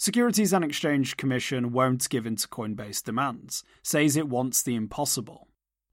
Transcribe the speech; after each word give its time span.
Securities 0.00 0.52
and 0.52 0.64
Exchange 0.64 1.16
Commission 1.16 1.72
won't 1.72 2.08
give 2.08 2.24
in 2.24 2.36
to 2.36 2.46
Coinbase 2.46 3.02
demands, 3.02 3.64
says 3.82 4.16
it 4.16 4.28
wants 4.28 4.62
the 4.62 4.76
impossible. 4.76 5.48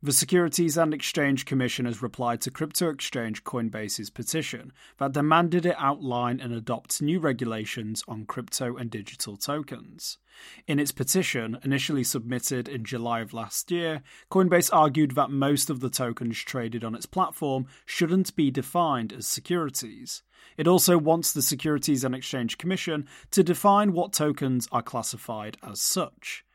The 0.06 0.14
Securities 0.14 0.78
and 0.78 0.94
Exchange 0.94 1.46
Commission 1.46 1.86
has 1.86 2.04
replied 2.04 2.40
to 2.42 2.52
crypto 2.52 2.92
exchange 2.92 3.44
Coinbase's 3.44 4.12
petition 4.12 4.72
that 5.00 5.14
demanded 5.14 5.66
it 5.66 5.76
outline 5.80 6.40
and 6.40 6.54
adopt 6.54 7.02
new 7.02 7.20
regulations 7.20 8.04
on 8.08 8.28
crypto 8.28 8.76
and 8.76 8.92
digital 8.92 9.36
tokens. 9.36 10.20
In 10.68 10.78
its 10.78 10.92
petition, 10.92 11.58
initially 11.64 12.04
submitted 12.04 12.70
in 12.70 12.86
July 12.86 13.22
of 13.22 13.34
last 13.34 13.72
year, 13.72 14.04
Coinbase 14.30 14.70
argued 14.72 15.16
that 15.16 15.32
most 15.32 15.72
of 15.72 15.80
the 15.80 15.90
tokens 15.90 16.38
traded 16.38 16.84
on 16.84 16.94
its 16.94 17.08
platform 17.08 17.66
shouldn't 17.88 18.36
be 18.36 18.52
defined 18.52 19.12
as 19.12 19.26
securities. 19.26 20.22
It 20.56 20.68
also 20.68 21.00
wants 21.00 21.34
the 21.34 21.42
Securities 21.42 22.04
and 22.04 22.14
Exchange 22.14 22.60
Commission 22.60 23.08
to 23.32 23.42
define 23.42 23.92
what 23.92 24.14
tokens 24.14 24.68
are 24.72 24.84
classified 24.84 25.58
as 25.64 25.82
such. 25.82 26.46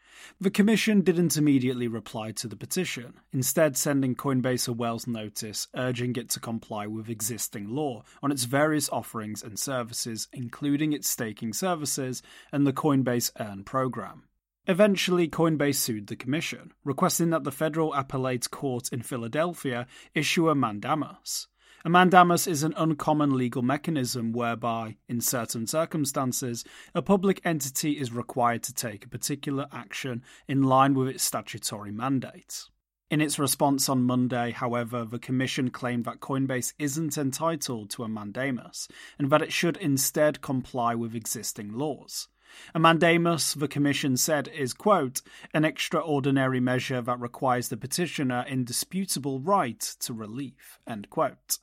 The 0.40 0.50
Commission 0.50 1.02
didn't 1.02 1.36
immediately 1.36 1.88
reply 1.88 2.32
to 2.32 2.48
the 2.48 2.56
petition, 2.56 3.14
instead, 3.32 3.76
sending 3.76 4.14
Coinbase 4.14 4.68
a 4.68 4.72
Wells 4.72 5.06
notice 5.06 5.68
urging 5.74 6.16
it 6.16 6.30
to 6.30 6.40
comply 6.40 6.86
with 6.86 7.08
existing 7.08 7.68
law 7.68 8.04
on 8.22 8.32
its 8.32 8.44
various 8.44 8.88
offerings 8.90 9.42
and 9.42 9.58
services, 9.58 10.28
including 10.32 10.92
its 10.92 11.08
staking 11.08 11.52
services 11.52 12.22
and 12.52 12.66
the 12.66 12.72
Coinbase 12.72 13.32
Earn 13.38 13.64
program. 13.64 14.24
Eventually, 14.66 15.26
Coinbase 15.26 15.76
sued 15.76 16.06
the 16.06 16.16
Commission, 16.16 16.72
requesting 16.84 17.30
that 17.30 17.44
the 17.44 17.52
Federal 17.52 17.94
Appellate 17.94 18.50
Court 18.50 18.88
in 18.92 19.02
Philadelphia 19.02 19.86
issue 20.14 20.48
a 20.48 20.54
mandamus. 20.54 21.48
A 21.82 21.88
mandamus 21.88 22.46
is 22.46 22.62
an 22.62 22.74
uncommon 22.76 23.38
legal 23.38 23.62
mechanism 23.62 24.32
whereby, 24.32 24.98
in 25.08 25.22
certain 25.22 25.66
circumstances, 25.66 26.62
a 26.94 27.00
public 27.00 27.40
entity 27.42 27.92
is 27.92 28.12
required 28.12 28.62
to 28.64 28.74
take 28.74 29.06
a 29.06 29.08
particular 29.08 29.66
action 29.72 30.22
in 30.46 30.62
line 30.62 30.92
with 30.92 31.08
its 31.08 31.24
statutory 31.24 31.90
mandate. 31.90 32.64
In 33.10 33.22
its 33.22 33.38
response 33.38 33.88
on 33.88 34.02
Monday, 34.02 34.50
however, 34.50 35.06
the 35.06 35.18
Commission 35.18 35.70
claimed 35.70 36.04
that 36.04 36.20
Coinbase 36.20 36.74
isn't 36.78 37.16
entitled 37.16 37.88
to 37.90 38.04
a 38.04 38.08
mandamus 38.08 38.86
and 39.18 39.30
that 39.30 39.40
it 39.40 39.52
should 39.52 39.78
instead 39.78 40.42
comply 40.42 40.94
with 40.94 41.14
existing 41.14 41.72
laws. 41.72 42.28
A 42.74 42.78
mandamus, 42.78 43.54
the 43.54 43.68
Commission 43.68 44.18
said, 44.18 44.48
is, 44.48 44.74
quote, 44.74 45.22
an 45.54 45.64
extraordinary 45.64 46.60
measure 46.60 47.00
that 47.00 47.20
requires 47.20 47.70
the 47.70 47.78
petitioner 47.78 48.44
indisputable 48.46 49.40
right 49.40 49.80
to 50.00 50.12
relief, 50.12 50.78
end 50.86 51.08
quote. 51.08 51.58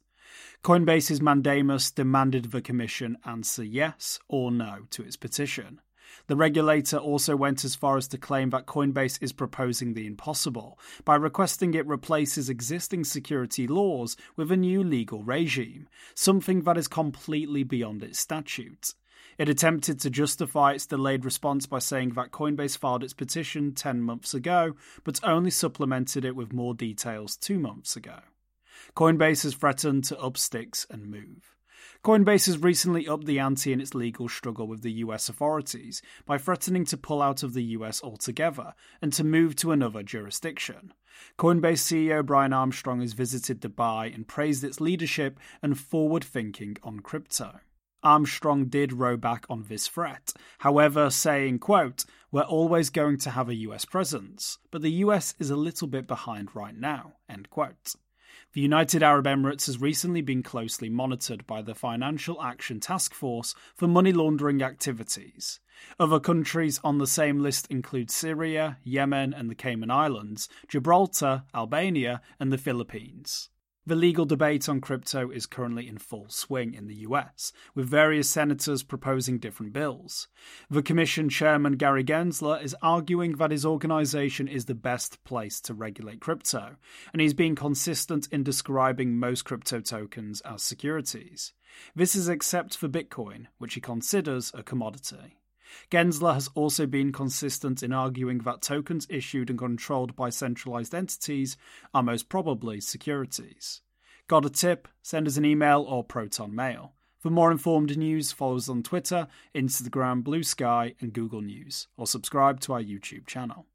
Coinbase's 0.63 1.21
mandamus 1.21 1.91
demanded 1.91 2.51
the 2.51 2.61
Commission 2.61 3.17
answer 3.25 3.63
yes 3.63 4.19
or 4.27 4.51
no 4.51 4.87
to 4.89 5.03
its 5.03 5.15
petition. 5.15 5.81
The 6.27 6.35
regulator 6.35 6.97
also 6.97 7.35
went 7.35 7.63
as 7.63 7.75
far 7.75 7.97
as 7.97 8.07
to 8.09 8.17
claim 8.17 8.49
that 8.49 8.65
Coinbase 8.65 9.21
is 9.21 9.31
proposing 9.31 9.93
the 9.93 10.07
impossible 10.07 10.79
by 11.05 11.15
requesting 11.15 11.73
it 11.73 11.85
replaces 11.85 12.49
existing 12.49 13.03
security 13.03 13.67
laws 13.67 14.17
with 14.35 14.51
a 14.51 14.57
new 14.57 14.83
legal 14.83 15.23
regime, 15.23 15.87
something 16.15 16.61
that 16.61 16.77
is 16.77 16.87
completely 16.87 17.63
beyond 17.63 18.03
its 18.03 18.19
statute. 18.19 18.95
It 19.37 19.49
attempted 19.49 19.99
to 19.99 20.09
justify 20.09 20.73
its 20.73 20.87
delayed 20.87 21.23
response 21.23 21.67
by 21.67 21.79
saying 21.79 22.09
that 22.11 22.31
Coinbase 22.31 22.77
filed 22.77 23.03
its 23.03 23.13
petition 23.13 23.73
10 23.73 24.01
months 24.01 24.33
ago, 24.33 24.75
but 25.03 25.19
only 25.23 25.51
supplemented 25.51 26.25
it 26.25 26.35
with 26.35 26.53
more 26.53 26.73
details 26.73 27.37
two 27.37 27.59
months 27.59 27.95
ago. 27.95 28.19
Coinbase 28.95 29.43
has 29.43 29.55
threatened 29.55 30.03
to 30.05 30.19
up 30.19 30.37
sticks 30.37 30.85
and 30.89 31.09
move. 31.09 31.55
Coinbase 32.03 32.45
has 32.45 32.59
recently 32.59 33.07
upped 33.07 33.25
the 33.25 33.39
ante 33.39 33.73
in 33.73 33.81
its 33.81 33.95
legal 33.95 34.29
struggle 34.29 34.67
with 34.67 34.81
the 34.81 34.93
US 35.03 35.29
authorities 35.29 36.01
by 36.25 36.37
threatening 36.37 36.85
to 36.85 36.97
pull 36.97 37.21
out 37.21 37.43
of 37.43 37.53
the 37.53 37.63
US 37.63 38.03
altogether 38.03 38.73
and 39.01 39.11
to 39.13 39.23
move 39.23 39.55
to 39.57 39.71
another 39.71 40.03
jurisdiction. 40.03 40.93
Coinbase 41.37 41.81
CEO 41.81 42.25
Brian 42.25 42.53
Armstrong 42.53 43.01
has 43.01 43.13
visited 43.13 43.59
Dubai 43.59 44.13
and 44.13 44.27
praised 44.27 44.63
its 44.63 44.79
leadership 44.79 45.39
and 45.61 45.79
forward 45.79 46.23
thinking 46.23 46.77
on 46.83 46.99
crypto. 46.99 47.59
Armstrong 48.03 48.65
did 48.65 48.93
row 48.93 49.17
back 49.17 49.45
on 49.49 49.63
this 49.63 49.87
threat, 49.87 50.31
however, 50.59 51.09
saying, 51.09 51.59
quote, 51.59 52.05
We're 52.31 52.43
always 52.43 52.89
going 52.89 53.17
to 53.19 53.31
have 53.31 53.49
a 53.49 53.55
US 53.55 53.85
presence, 53.85 54.59
but 54.71 54.81
the 54.81 55.03
US 55.03 55.33
is 55.39 55.49
a 55.49 55.55
little 55.55 55.87
bit 55.87 56.07
behind 56.07 56.55
right 56.55 56.77
now, 56.77 57.13
end 57.27 57.49
quote. 57.49 57.95
The 58.53 58.61
United 58.61 59.03
Arab 59.03 59.25
Emirates 59.25 59.65
has 59.65 59.81
recently 59.81 60.21
been 60.21 60.43
closely 60.43 60.89
monitored 60.89 61.45
by 61.47 61.61
the 61.61 61.75
Financial 61.75 62.41
Action 62.41 62.79
Task 62.79 63.13
Force 63.13 63.55
for 63.75 63.87
money 63.87 64.11
laundering 64.13 64.61
activities. 64.61 65.59
Other 65.99 66.19
countries 66.19 66.79
on 66.83 66.97
the 66.97 67.07
same 67.07 67.39
list 67.39 67.67
include 67.69 68.09
Syria, 68.09 68.77
Yemen 68.83 69.33
and 69.33 69.49
the 69.49 69.55
Cayman 69.55 69.91
Islands, 69.91 70.49
Gibraltar, 70.67 71.43
Albania, 71.53 72.21
and 72.39 72.51
the 72.51 72.57
Philippines. 72.57 73.49
The 73.87 73.95
legal 73.95 74.25
debate 74.25 74.67
on 74.67 74.81
crypto 74.81 75.31
is 75.31 75.45
currently 75.45 75.87
in 75.87 75.97
full 75.97 76.27
swing 76.27 76.73
in 76.73 76.87
the 76.87 77.07
US, 77.07 77.53
with 77.73 77.87
various 77.87 78.29
senators 78.29 78.83
proposing 78.83 79.37
different 79.39 79.71
bills. 79.71 80.27
The 80.69 80.83
Commission 80.83 81.29
chairman 81.29 81.77
Gary 81.77 82.03
Gensler 82.03 82.61
is 82.61 82.75
arguing 82.81 83.37
that 83.37 83.51
his 83.51 83.65
organization 83.65 84.49
is 84.49 84.65
the 84.65 84.75
best 84.75 85.23
place 85.23 85.61
to 85.61 85.73
regulate 85.73 86.19
crypto, 86.19 86.75
and 87.13 87.21
he's 87.21 87.33
been 87.33 87.55
consistent 87.55 88.27
in 88.29 88.43
describing 88.43 89.17
most 89.17 89.45
crypto 89.45 89.79
tokens 89.79 90.41
as 90.41 90.61
securities. 90.61 91.53
This 91.95 92.13
is 92.13 92.27
except 92.27 92.75
for 92.75 92.89
Bitcoin, 92.89 93.45
which 93.57 93.75
he 93.75 93.79
considers 93.79 94.51
a 94.53 94.63
commodity. 94.63 95.37
Gensler 95.91 96.33
has 96.33 96.49
also 96.55 96.85
been 96.85 97.11
consistent 97.11 97.83
in 97.83 97.93
arguing 97.93 98.39
that 98.39 98.61
tokens 98.61 99.07
issued 99.09 99.49
and 99.49 99.59
controlled 99.59 100.15
by 100.15 100.29
centralized 100.29 100.93
entities 100.93 101.57
are 101.93 102.03
most 102.03 102.29
probably 102.29 102.79
securities. 102.79 103.81
Got 104.27 104.45
a 104.45 104.49
tip? 104.49 104.87
Send 105.01 105.27
us 105.27 105.37
an 105.37 105.45
email 105.45 105.81
or 105.81 106.03
Proton 106.03 106.53
Mail. 106.53 106.93
For 107.19 107.29
more 107.29 107.51
informed 107.51 107.97
news, 107.97 108.31
follow 108.31 108.57
us 108.57 108.69
on 108.69 108.83
Twitter, 108.83 109.27
Instagram, 109.55 110.23
Blue 110.23 110.43
Sky, 110.43 110.95
and 110.99 111.13
Google 111.13 111.41
News, 111.41 111.87
or 111.97 112.05
subscribe 112.05 112.59
to 112.61 112.73
our 112.73 112.81
YouTube 112.81 113.25
channel. 113.25 113.65